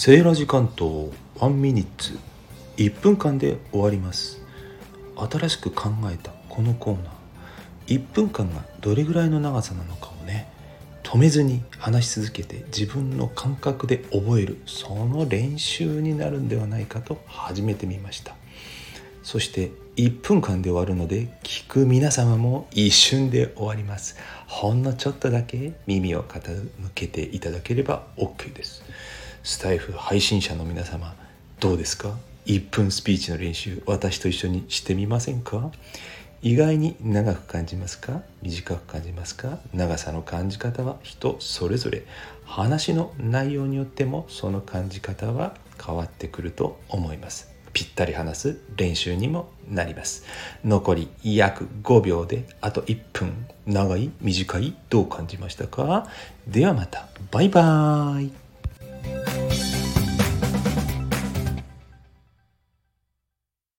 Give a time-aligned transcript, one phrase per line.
[0.00, 1.10] セーラジ関東
[1.40, 2.16] 1ミニッツ。
[2.76, 4.40] 1分間で終わります。
[5.16, 7.96] 新しく考えたこのコーナー。
[7.96, 10.48] 1分間がどれぐらいの長さなのかをね
[11.02, 18.36] 止めずに話し続けて自分の感覚で覚えるその練習になるんではないかと始めてみました。
[19.24, 24.16] そして1分間で終わるので聞く皆様も一瞬で終わります。
[24.46, 28.84] ほんのちょっとだけ耳を傾けていただければ OK です。
[29.48, 31.14] スタイフ配信者の皆様
[31.58, 35.70] どうですか？1分スピーチの練習私と一緒にしてみませんか？
[36.42, 38.20] 意外に長く感じますか？
[38.42, 39.58] 短く感じますか？
[39.72, 42.04] 長さの感じ方は人それぞれ。
[42.44, 47.50] 話の内容によってもその感じ方は変わってくると思います。
[47.72, 50.26] ぴったり話す練習にもなります。
[50.62, 53.46] 残り約5秒であと1分。
[53.66, 54.10] 長い？
[54.20, 54.76] 短い？
[54.90, 56.06] どう感じましたか？
[56.46, 57.08] ではまた。
[57.30, 58.32] バイバーイ。